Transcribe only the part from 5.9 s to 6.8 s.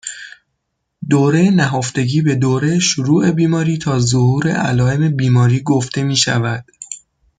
میشود